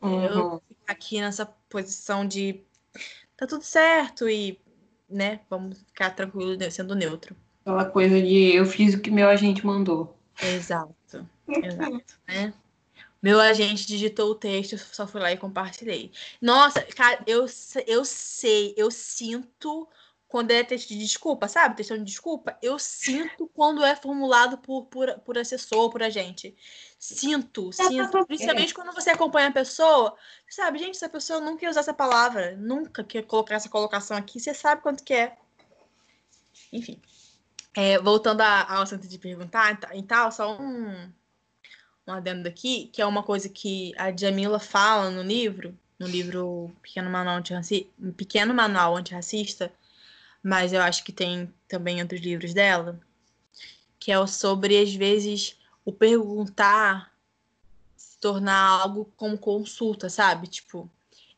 [0.06, 0.24] uhum.
[0.24, 2.62] eu fico aqui nessa posição de
[3.36, 4.60] tá tudo certo e,
[5.10, 7.36] né, vamos ficar tranquilo sendo neutro.
[7.62, 10.18] Aquela coisa de eu fiz o que meu agente mandou.
[10.42, 12.54] Exato, exato, né?
[13.22, 16.12] Meu agente digitou o texto, só fui lá e compartilhei.
[16.40, 17.48] Nossa, cara, eu,
[17.88, 19.88] eu sei, eu sinto
[20.36, 21.78] quando é texto de desculpa, sabe?
[21.78, 26.54] Textão de desculpa, eu sinto quando é formulado por, por, por assessor, por agente.
[27.00, 28.26] Sinto, sinto.
[28.26, 30.14] Principalmente quando você acompanha a pessoa,
[30.50, 34.38] sabe, gente, essa pessoa nunca ia usar essa palavra, nunca quer colocar essa colocação aqui,
[34.38, 35.38] você sabe quanto que é.
[36.74, 37.00] Enfim.
[37.74, 41.14] É, voltando ao assunto de perguntar e tal, só um,
[42.06, 46.76] um adendo aqui, que é uma coisa que a Jamila fala no livro, no livro
[46.82, 49.72] Pequeno Manual Antirracista, Pequeno Manual Antirracista,
[50.46, 53.00] mas eu acho que tem também outros livros dela,
[54.00, 57.12] que é sobre, às vezes, o perguntar
[57.98, 60.46] se tornar algo como consulta, sabe?
[60.46, 60.88] Tipo,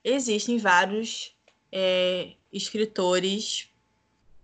[0.04, 1.34] existem vários
[1.72, 3.70] é, escritores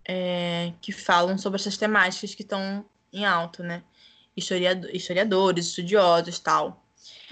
[0.02, 3.84] é, que falam sobre essas temáticas que estão em alto, né?
[4.34, 6.82] Historiador, historiadores, estudiosos tal.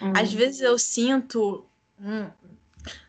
[0.02, 0.12] Uhum.
[0.14, 1.64] Às vezes eu sinto,
[1.98, 2.30] hum,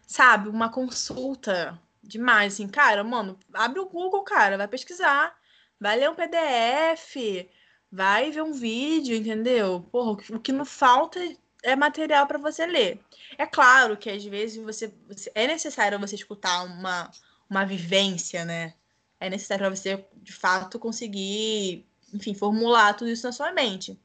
[0.07, 5.35] sabe, uma consulta demais, assim, cara, mano, abre o Google, cara, vai pesquisar,
[5.79, 7.47] vai ler um PDF,
[7.91, 9.87] vai ver um vídeo, entendeu?
[9.91, 11.19] Porra, o que não falta
[11.63, 12.99] é material para você ler.
[13.37, 17.09] É claro que às vezes você, você, é necessário você escutar uma,
[17.49, 18.73] uma vivência, né?
[19.19, 23.97] É necessário para você de fato conseguir, enfim, formular tudo isso na sua mente.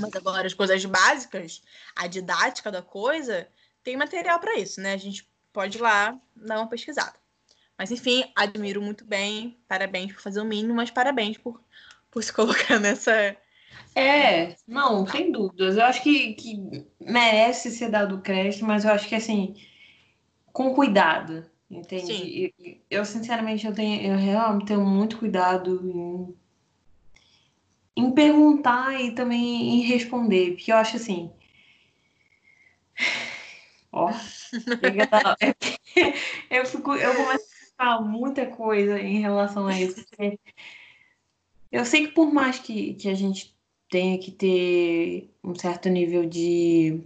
[0.00, 1.60] Mas agora as coisas básicas,
[1.94, 3.46] a didática da coisa,
[3.84, 4.94] tem material para isso, né?
[4.94, 5.27] A gente
[5.58, 7.14] pode ir lá dar uma pesquisada.
[7.76, 9.58] Mas enfim, admiro muito bem.
[9.66, 11.60] Parabéns por fazer o mínimo, mas parabéns por,
[12.12, 13.36] por se colocar nessa.
[13.92, 15.76] É, não, sem dúvidas.
[15.76, 19.56] Eu acho que, que merece ser dado crédito, mas eu acho que assim,
[20.52, 22.54] com cuidado, entende?
[22.56, 25.80] Eu, eu, sinceramente eu tenho, eu realmente tenho muito cuidado
[27.96, 31.32] em, em perguntar e também em responder, porque eu acho assim.
[33.90, 34.12] Ó,
[36.50, 40.04] eu fico, eu começo falar muita coisa em relação a isso.
[41.70, 43.56] Eu sei que por mais que, que a gente
[43.90, 47.00] tenha que ter um certo nível de,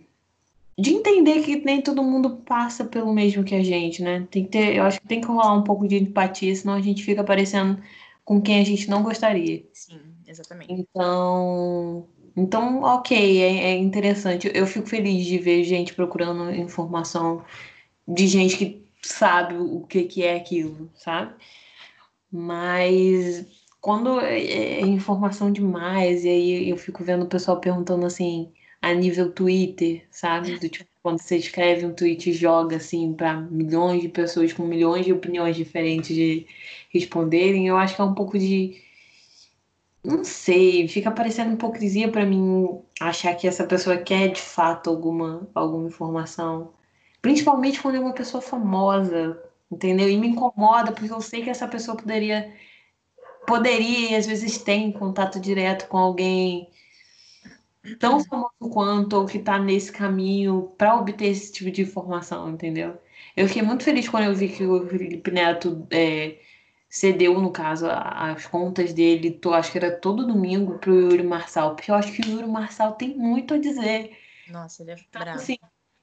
[0.78, 4.26] de entender que nem todo mundo passa pelo mesmo que a gente, né?
[4.30, 6.80] Tem que ter, eu acho que tem que rolar um pouco de empatia, senão a
[6.80, 7.80] gente fica parecendo
[8.24, 9.64] com quem a gente não gostaria.
[9.72, 10.72] Sim, exatamente.
[10.72, 14.50] Então, então ok, é, é interessante.
[14.54, 17.44] Eu fico feliz de ver gente procurando informação
[18.06, 21.34] de gente que sabe o que, que é aquilo, sabe?
[22.30, 23.46] Mas
[23.80, 28.92] quando é, é informação demais, e aí eu fico vendo o pessoal perguntando assim, a
[28.94, 30.58] nível Twitter, sabe?
[30.58, 34.64] Do tipo, quando você escreve um tweet e joga assim para milhões de pessoas com
[34.64, 36.46] milhões de opiniões diferentes de
[36.90, 38.80] responderem, eu acho que é um pouco de
[40.04, 45.48] não sei, fica parecendo hipocrisia para mim achar que essa pessoa quer de fato alguma
[45.54, 46.72] alguma informação.
[47.20, 50.08] Principalmente quando é uma pessoa famosa, entendeu?
[50.10, 52.52] E me incomoda porque eu sei que essa pessoa poderia
[53.46, 56.68] poderia e às vezes tem contato direto com alguém
[57.98, 62.98] tão famoso quanto ou que está nesse caminho para obter esse tipo de informação, entendeu?
[63.36, 66.38] Eu fiquei muito feliz quando eu vi que o Felipe Neto é,
[66.92, 71.74] cedeu, no caso, as contas dele, tô, acho que era todo domingo, pro Yuri Marçal,
[71.74, 74.10] porque eu acho que o Yuri Marçal tem muito a dizer.
[74.50, 75.38] Nossa, ele é então, bravo.
[75.38, 75.56] Assim,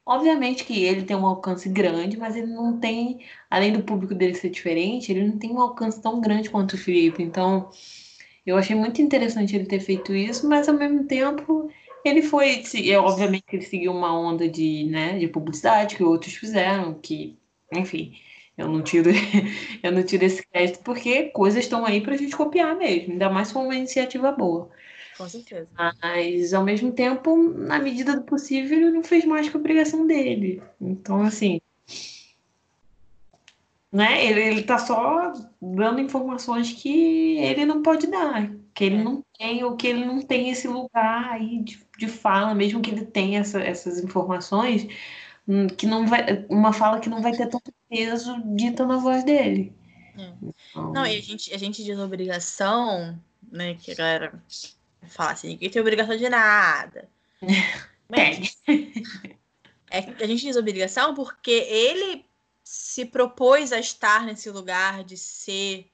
[0.03, 4.33] obviamente que ele tem um alcance grande, mas ele não tem, além do público dele
[4.33, 7.21] ser diferente, ele não tem um alcance tão grande quanto o Felipe.
[7.21, 7.69] Então,
[8.43, 11.69] eu achei muito interessante ele ter feito isso, mas ao mesmo tempo
[12.03, 12.63] ele foi,
[12.97, 17.37] obviamente ele seguiu uma onda de, né, de publicidade que outros fizeram, que,
[17.71, 18.13] enfim,
[18.59, 19.09] eu não tiro,
[19.81, 23.29] eu não tiro esse crédito porque coisas estão aí para a gente copiar mesmo, ainda
[23.29, 24.69] mais se for uma iniciativa boa.
[25.17, 25.67] Com certeza.
[26.01, 30.05] Mas, ao mesmo tempo, na medida do possível, ele não fez mais que a obrigação
[30.05, 30.61] dele.
[30.79, 31.59] Então, assim.
[33.91, 34.25] Né?
[34.25, 39.03] Ele, ele tá só dando informações que ele não pode dar, que ele é.
[39.03, 42.91] não tem, ou que ele não tem esse lugar aí de, de fala, mesmo que
[42.91, 44.87] ele tenha essa, essas informações,
[45.77, 46.45] que não vai.
[46.49, 49.73] Uma fala que não vai ter tanto peso dita na voz dele.
[50.17, 50.33] É.
[50.41, 50.93] Então...
[50.93, 53.19] Não, e a gente, a gente diz obrigação,
[53.51, 53.75] né?
[53.75, 54.43] Que a galera
[55.07, 57.09] fala assim, ninguém tem obrigação de nada.
[58.07, 58.57] Mas,
[59.89, 62.25] é, a gente diz obrigação porque ele
[62.63, 65.89] se propôs a estar nesse lugar de ser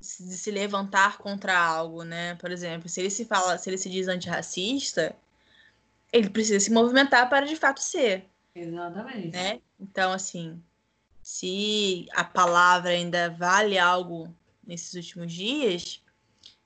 [0.00, 2.34] de se levantar contra algo, né?
[2.36, 5.14] Por exemplo, se ele se fala, se ele se diz antirracista,
[6.12, 8.26] ele precisa se movimentar para de fato ser.
[8.54, 9.30] Exatamente.
[9.30, 9.60] Né?
[9.80, 10.62] Então, assim,
[11.22, 14.34] se a palavra ainda vale algo
[14.66, 16.02] nesses últimos dias,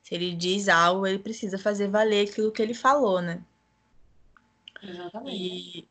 [0.02, 3.42] se ele diz algo, ele precisa fazer valer aquilo que ele falou, né?
[4.82, 5.36] Exatamente.
[5.36, 5.88] E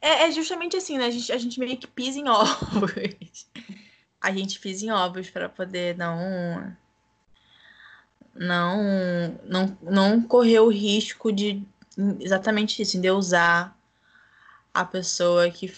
[0.00, 1.06] é, é justamente assim, né?
[1.06, 3.46] A gente, a gente meio que pisa em ovos.
[4.20, 6.76] a gente pisa em ovos para poder não
[8.34, 11.62] não não não correr o risco de
[12.18, 13.76] exatamente isso, de usar
[14.74, 15.68] a pessoa que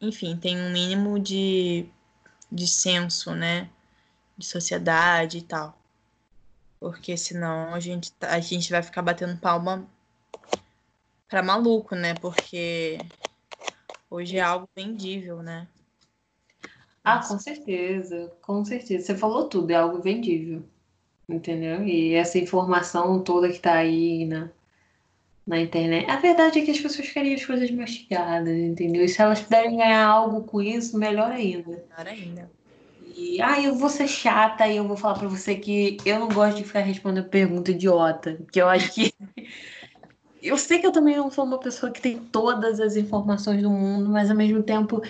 [0.00, 1.86] enfim, tem um mínimo de,
[2.50, 3.68] de senso, né?
[4.36, 5.78] De sociedade e tal.
[6.78, 9.86] Porque senão a gente, tá, a gente vai ficar batendo palma
[11.28, 12.14] pra maluco, né?
[12.14, 13.04] Porque
[14.08, 15.68] hoje é algo vendível, né?
[17.04, 19.06] Ah, com certeza, com certeza.
[19.06, 20.62] Você falou tudo, é algo vendível.
[21.28, 21.84] Entendeu?
[21.84, 24.50] E essa informação toda que tá aí na,
[25.46, 26.08] na internet.
[26.10, 29.04] A verdade é que as pessoas querem as coisas mastigadas, entendeu?
[29.04, 31.70] E se elas puderem ganhar algo com isso, melhor ainda.
[31.70, 32.50] Melhor ainda.
[33.16, 36.28] E, ah, eu vou ser chata e eu vou falar para você que eu não
[36.28, 39.12] gosto de ficar respondendo pergunta idiota, porque eu acho que
[40.42, 43.70] eu sei que eu também não sou uma pessoa que tem todas as informações do
[43.70, 45.02] mundo, mas ao mesmo tempo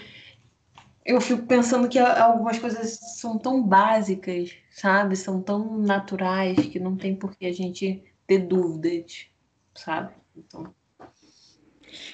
[1.05, 5.17] eu fico pensando que algumas coisas são tão básicas, sabe?
[5.17, 9.27] São tão naturais que não tem por que a gente ter dúvidas,
[9.75, 10.20] sabe?
[10.47, 10.75] Então.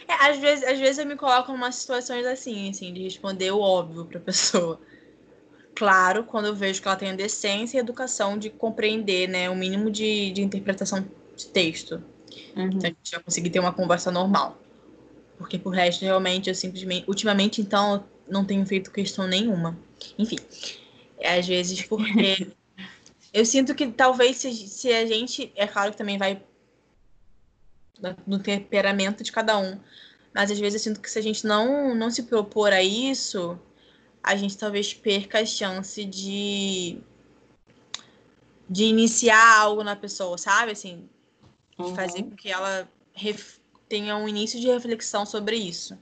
[0.09, 3.51] É, às, vezes, às vezes eu me coloco em umas situações assim, assim, de responder
[3.51, 4.81] o óbvio para a pessoa.
[5.75, 9.51] Claro, quando eu vejo que ela tem a decência e a educação de compreender, né,
[9.51, 12.03] o mínimo de, de interpretação de texto.
[12.57, 12.69] Uhum.
[12.69, 14.59] Então a gente vai conseguir ter uma conversa normal.
[15.37, 17.05] Porque por resto, realmente, eu simplesmente.
[17.07, 19.79] Ultimamente, então, eu não tenho feito questão nenhuma.
[20.19, 20.39] Enfim.
[21.23, 22.49] Às vezes, porque.
[23.35, 25.53] eu sinto que talvez se, se a gente.
[25.55, 26.43] É claro que também vai
[28.27, 29.79] no temperamento de cada um.
[30.35, 33.59] Mas às vezes eu sinto que se a gente não, não se propor a isso,
[34.23, 36.99] a gente talvez perca a chance de
[38.69, 40.73] de iniciar algo na pessoa, sabe?
[40.73, 41.09] Assim,
[41.79, 41.95] uhum.
[41.95, 42.89] fazer com que ela
[43.89, 45.97] tenha um início de reflexão sobre isso.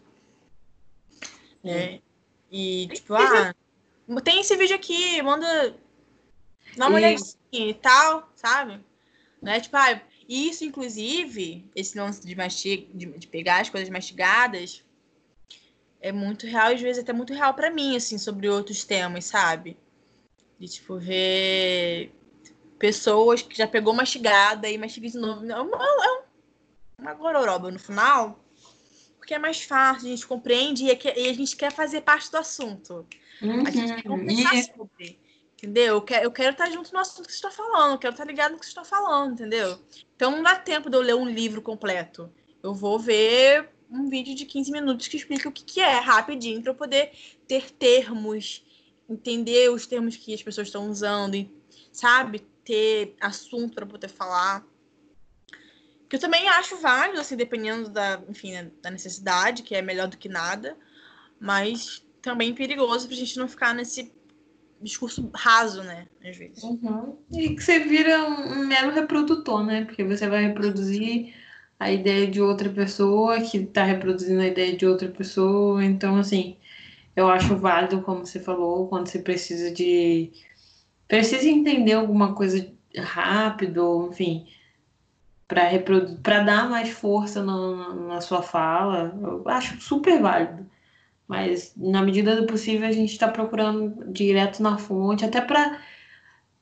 [1.63, 2.01] Né?
[2.51, 3.55] E, tipo, ah,
[4.23, 5.75] tem esse vídeo aqui, manda.
[6.77, 8.81] Dá uma olhadinha e tal, sabe?
[9.41, 12.89] Não é tipo, ah, isso, inclusive, esse lance de, mastig...
[12.95, 14.85] de, de pegar as coisas mastigadas
[16.01, 19.25] é muito real e às vezes até muito real para mim, assim, sobre outros temas,
[19.25, 19.77] sabe?
[20.59, 22.13] De, tipo, ver
[22.79, 25.51] pessoas que já pegou mastigada e mastiga de novo.
[25.51, 25.79] É uma,
[26.99, 28.45] é uma gororoba no final,
[29.17, 32.31] porque é mais fácil, a gente compreende e, é e a gente quer fazer parte
[32.31, 33.07] do assunto.
[33.41, 33.67] Uhum.
[33.67, 35.24] A gente quer conversar sobre.
[35.57, 35.95] Entendeu?
[35.95, 38.59] Eu quero, estar junto no assunto que você está falando, eu quero estar ligado no
[38.59, 39.79] que você está falando, entendeu?
[40.15, 42.31] Então não dá tempo de eu ler um livro completo.
[42.63, 46.61] Eu vou ver um vídeo de 15 minutos que explica o que, que é, rapidinho,
[46.61, 47.13] para eu poder
[47.47, 48.65] ter termos,
[49.09, 51.49] entender os termos que as pessoas estão usando,
[51.93, 52.41] sabe?
[52.65, 54.67] Ter assunto para poder falar.
[56.09, 60.09] Que eu também acho válido, assim, dependendo da, enfim, né, da necessidade, que é melhor
[60.09, 60.77] do que nada,
[61.41, 64.13] mas também perigoso pra gente não ficar nesse
[64.85, 66.07] discurso raso, né?
[66.25, 66.63] Às vezes.
[66.63, 67.17] Uhum.
[67.33, 69.85] E que você vira um mero reprodutor, né?
[69.85, 71.35] Porque você vai reproduzir
[71.81, 75.85] a ideia de outra pessoa que está reproduzindo a ideia de outra pessoa.
[75.85, 76.57] Então, assim,
[77.17, 80.33] Eu acho válido, como você falou, quando você precisa de.
[81.09, 82.67] Precisa entender alguma coisa
[82.99, 84.47] rápido, enfim,
[85.47, 86.17] para reprodu...
[86.23, 89.15] dar mais força na, na sua fala.
[89.23, 90.69] Eu acho super válido.
[91.27, 95.81] Mas, na medida do possível, a gente está procurando direto na fonte, até para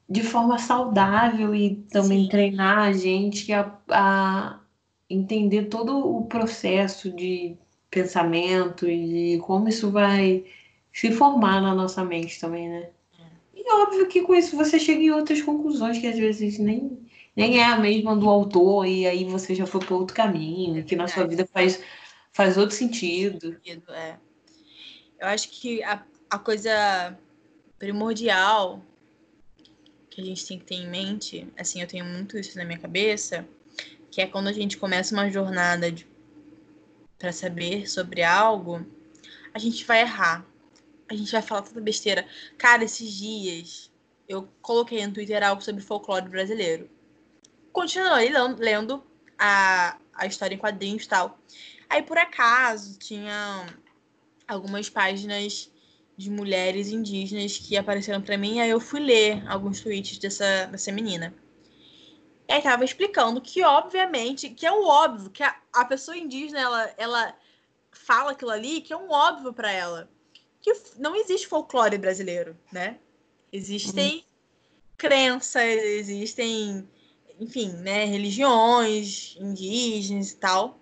[0.08, 2.28] de forma saudável e também Sim.
[2.28, 4.60] treinar a gente a, a
[5.08, 7.56] entender todo o processo de
[7.90, 10.44] pensamento e como isso vai
[10.92, 12.88] se formar na nossa mente também, né?
[13.18, 13.24] É.
[13.54, 16.98] E óbvio que com isso você chega em outras conclusões que às vezes nem,
[17.34, 20.94] nem é a mesma do autor, e aí você já foi para outro caminho, que
[20.94, 21.82] na sua vida faz,
[22.32, 23.56] faz outro sentido.
[23.88, 24.16] É.
[25.22, 27.16] Eu acho que a, a coisa
[27.78, 28.84] primordial
[30.10, 32.80] que a gente tem que ter em mente, assim, eu tenho muito isso na minha
[32.80, 33.46] cabeça,
[34.10, 35.86] que é quando a gente começa uma jornada
[37.16, 38.84] para saber sobre algo,
[39.54, 40.44] a gente vai errar.
[41.08, 42.26] A gente vai falar tanta besteira.
[42.58, 43.92] Cara, esses dias
[44.28, 46.90] eu coloquei no Twitter algo sobre folclore brasileiro.
[47.72, 49.04] Continuei lendo
[49.38, 51.38] a, a história em quadrinhos e tal.
[51.88, 53.66] Aí, por acaso, tinha
[54.46, 55.70] algumas páginas
[56.16, 60.92] de mulheres indígenas que apareceram para mim, aí eu fui ler alguns tweets dessa, dessa
[60.92, 61.34] menina.
[62.48, 66.60] E aí tava explicando que, obviamente, que é o óbvio, que a, a pessoa indígena,
[66.60, 67.36] ela, ela
[67.90, 70.08] fala aquilo ali, que é um óbvio para ela.
[70.60, 72.98] Que não existe folclore brasileiro, né?
[73.52, 74.22] Existem uhum.
[74.96, 76.88] crenças, existem,
[77.40, 80.81] enfim, né, religiões indígenas e tal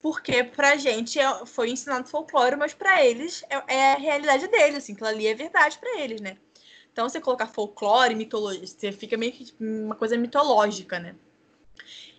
[0.00, 4.76] porque pra gente é, foi ensinado folclore, mas para eles é, é, a realidade deles,
[4.76, 6.36] assim, aquilo ali é verdade para eles, né?
[6.92, 11.14] Então, você colocar folclore, mitologia, você fica meio que uma coisa mitológica, né?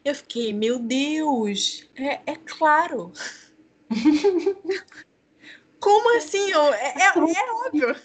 [0.03, 3.11] Eu fiquei, meu Deus, é, é claro.
[5.79, 6.51] Como assim?
[6.53, 7.95] É, é, é óbvio.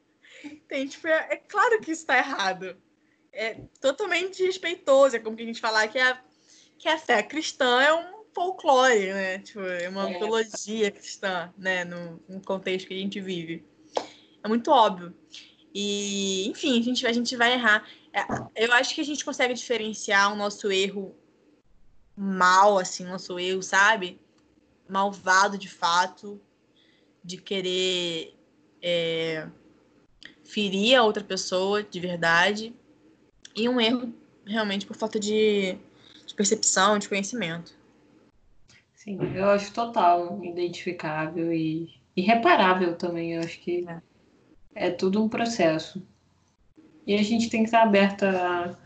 [0.68, 2.76] Tem, tipo, é, é, claro que isso tá errado.
[3.32, 5.16] É totalmente desrespeitoso.
[5.16, 6.18] É como que a gente falar que a,
[6.78, 9.38] que a fé cristã é um folclore, né?
[9.38, 10.12] Tipo, é uma é.
[10.12, 11.84] mitologia cristã, né?
[11.84, 13.64] No, no, contexto que a gente vive.
[14.44, 15.14] É muito óbvio.
[15.74, 17.88] E, enfim, a gente, a gente vai errar.
[18.12, 21.16] É, eu acho que a gente consegue diferenciar o nosso erro
[22.14, 24.20] mal, assim, nosso erro, sabe?
[24.86, 26.38] Malvado de fato,
[27.24, 28.34] de querer
[28.82, 29.48] é,
[30.44, 32.74] ferir a outra pessoa de verdade,
[33.54, 34.14] e um erro
[34.46, 35.76] realmente por falta de,
[36.26, 37.74] de percepção, de conhecimento.
[39.06, 43.34] Sim, eu acho total identificável e irreparável também.
[43.34, 44.02] Eu acho que é,
[44.74, 46.02] é tudo um processo.
[47.06, 48.76] E a gente tem que estar aberta a,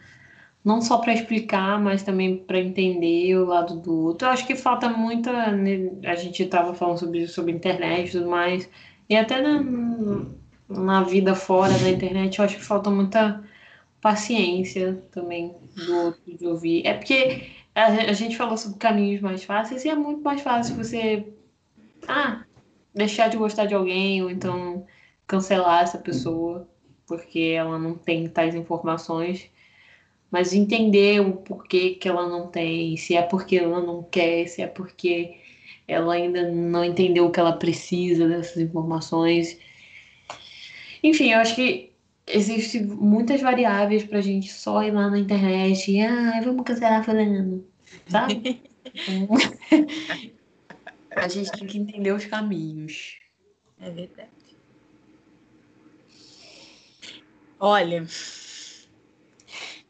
[0.63, 4.29] não só para explicar, mas também para entender o lado do outro.
[4.29, 5.53] Eu acho que falta muita.
[5.53, 8.69] Né, a gente estava falando sobre sobre internet e tudo mais,
[9.09, 9.65] e até na,
[10.69, 13.43] na vida fora da internet, eu acho que falta muita
[14.03, 16.87] paciência também do outro de ouvir.
[16.87, 21.27] É porque a, gente falou sobre caminhos mais fáceis e é muito mais fácil você
[22.09, 22.45] ah,
[22.95, 24.87] deixar de gostar de alguém ou então
[25.27, 26.69] cancelar essa pessoa
[27.07, 29.51] porque ela não tem tais informações.
[30.31, 34.63] Mas entender o porquê que ela não tem, se é porque ela não quer, se
[34.63, 35.41] é porque
[35.89, 39.59] ela ainda não entendeu o que ela precisa dessas informações.
[41.03, 41.90] Enfim, eu acho que
[42.27, 47.05] existem muitas variáveis para a gente só ir lá na internet e ah, vamos cancelar
[47.05, 47.67] falando
[48.09, 48.63] sabe?
[51.11, 53.19] a gente tem que entender os caminhos.
[53.79, 54.31] É verdade.
[57.59, 58.07] Olha,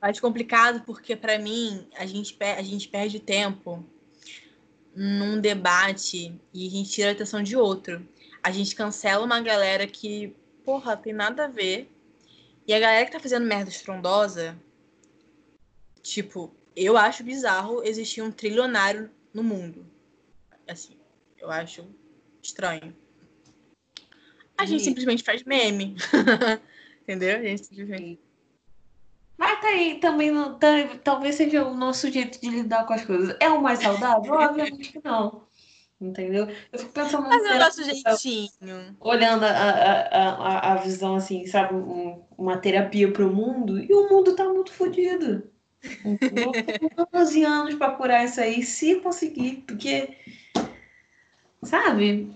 [0.01, 3.85] acho complicado porque para mim a gente, a gente perde tempo
[4.95, 8.07] num debate e a gente tira a atenção de outro.
[8.43, 11.89] A gente cancela uma galera que, porra, tem nada a ver.
[12.67, 14.57] E a galera que tá fazendo merda estrondosa,
[16.03, 19.87] tipo, eu acho bizarro existir um trilionário no mundo.
[20.69, 20.97] Assim,
[21.39, 21.89] eu acho
[22.43, 22.95] estranho.
[24.57, 25.97] A gente simplesmente faz meme.
[27.03, 27.39] Entendeu?
[27.39, 28.21] A gente simplesmente.
[29.37, 30.69] Mas tá aí também, não, tá,
[31.03, 33.35] talvez seja o nosso jeito de lidar com as coisas.
[33.41, 34.35] É o mais saudável?
[34.35, 35.47] Obviamente que não.
[36.01, 36.49] Entendeu?
[36.73, 37.29] Eu fico pensando.
[37.29, 38.97] Mas é o nosso jeitinho.
[38.99, 41.75] Olhando a, a, a, a visão assim, sabe?
[41.75, 43.79] Um, uma terapia pro mundo.
[43.79, 45.51] E o mundo tá muito fodido.
[45.83, 50.17] Ter 12 anos para curar isso aí, se conseguir, porque,
[51.63, 52.31] sabe,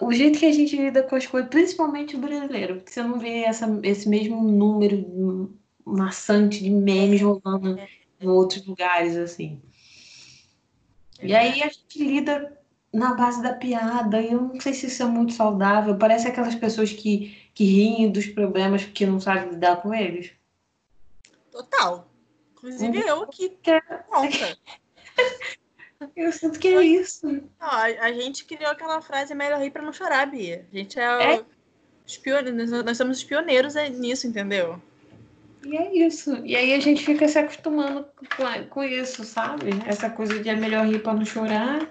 [0.00, 3.18] o jeito que a gente lida com as coisas, principalmente o brasileiro, porque você não
[3.18, 7.78] vê essa, esse mesmo número maçante de memes rolando
[8.20, 9.60] em outros lugares, assim.
[11.22, 12.57] E aí a gente lida
[12.92, 14.20] na base da piada.
[14.20, 15.96] E eu não sei se isso é muito saudável.
[15.96, 20.32] Parece aquelas pessoas que, que riem dos problemas porque não sabem lidar com eles.
[21.50, 22.08] Total.
[22.52, 23.56] Inclusive eu que
[24.08, 24.58] conta.
[26.14, 27.26] Eu sinto que é isso.
[27.26, 30.64] Não, a, a, gente criou aquela frase melhor rir pra não chorar, Bia.
[30.72, 31.44] A gente é, é.
[32.06, 34.80] Os pioneiros, nós somos os pioneiros nisso, entendeu?
[35.64, 36.36] E é isso.
[36.44, 39.70] E aí a gente fica se acostumando com, com isso, sabe?
[39.86, 41.90] Essa coisa de é melhor rir pra não chorar.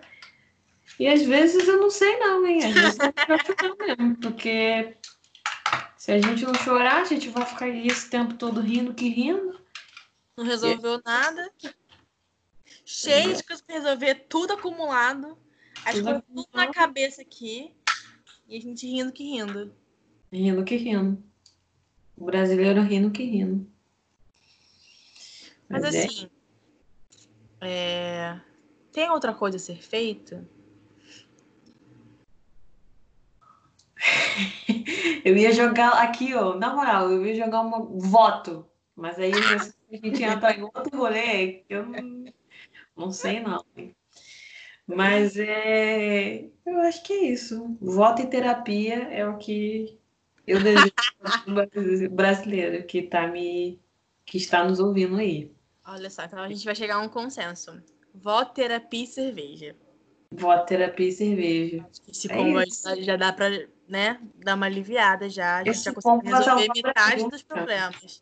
[1.00, 2.66] E às vezes eu não sei não, hein?
[2.66, 4.98] Às vezes é melhor chorar mesmo, porque
[5.98, 9.60] se a gente não chorar, a gente vai ficar esse tempo todo rindo que rindo.
[10.36, 11.02] Não resolveu e...
[11.06, 11.52] nada.
[12.86, 15.38] Cheio de coisas pra resolver, tudo acumulado.
[15.86, 17.74] As tudo coisas tudo na cabeça aqui.
[18.48, 19.74] E a gente rindo que rindo.
[20.32, 21.22] Rindo que rindo.
[22.16, 23.70] O brasileiro rindo que rindo.
[25.70, 26.30] Mas, Mas é assim,
[27.62, 27.68] é...
[27.70, 28.42] É...
[28.92, 30.48] tem outra coisa a ser feita?
[35.26, 38.66] eu ia jogar aqui, ó, na moral, eu ia jogar um voto.
[38.96, 42.26] Mas aí a gente entra em outro rolê que eu não,
[42.96, 43.64] não sei não.
[44.88, 47.78] Mas é, eu acho que é isso.
[47.80, 50.00] Voto e terapia é o que
[50.48, 53.80] eu desejo brasileiro que tá me
[54.26, 55.52] que está nos ouvindo aí.
[55.86, 57.82] Olha só, então a gente vai chegar a um consenso.
[58.14, 59.76] Voto, terapia e cerveja.
[60.32, 61.86] Voto, terapia e cerveja.
[62.08, 62.66] Esse combo é
[63.02, 65.58] já dá para né, dar uma aliviada já.
[65.58, 68.20] A gente Esse já consegue resolver metade dos problemas.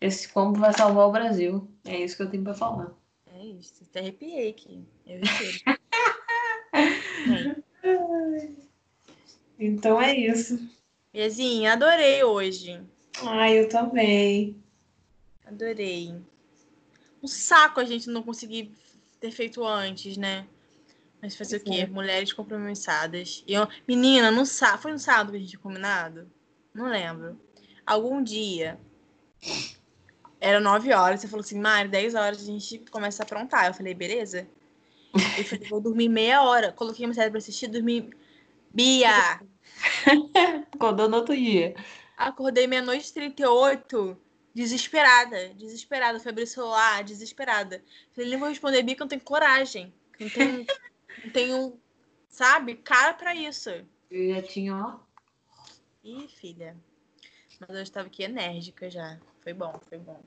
[0.00, 1.70] Esse combo vai salvar o Brasil.
[1.84, 2.92] É isso que eu tenho para falar.
[3.26, 3.84] É isso.
[3.84, 4.82] Até arrepiei aqui.
[5.06, 5.20] Eu
[9.58, 10.58] Então é isso.
[11.12, 12.80] Bezinha, adorei hoje.
[13.22, 14.56] Ai, eu também.
[15.44, 16.14] Adorei.
[17.22, 18.72] Um saco a gente não conseguir
[19.20, 20.46] ter feito antes, né?
[21.22, 21.86] Mas fazer o quê?
[21.86, 23.44] Mulheres compromissadas.
[23.46, 23.68] E eu...
[23.86, 24.78] Menina, no sá...
[24.78, 26.30] foi no sábado que a gente tinha combinado?
[26.72, 27.38] Não lembro.
[27.84, 28.78] Algum dia.
[30.40, 31.20] Era 9 horas.
[31.20, 33.66] Você falou assim, Mário, 10 horas a gente começa a aprontar.
[33.66, 34.48] Eu falei, beleza?
[35.36, 36.72] Eu falei, vou dormir meia hora.
[36.72, 38.10] Coloquei uma série pra assistir, dormi.
[38.72, 39.40] Bia!
[40.72, 41.74] Acordou no outro dia.
[42.16, 44.16] Acordei meia-noite e 38,
[44.54, 46.20] desesperada, desesperada.
[46.20, 47.82] Fui abrir o celular, desesperada.
[48.14, 49.92] Falei, nem vou responder Bia que eu não tenho coragem.
[50.18, 50.66] Não tenho,
[51.24, 51.80] não tenho,
[52.28, 53.70] sabe, cara pra isso.
[54.10, 55.00] Eu já tinha, ó.
[56.02, 56.76] Ih, filha.
[57.60, 59.20] Mas eu estava aqui enérgica já.
[59.42, 60.20] Foi bom, foi bom.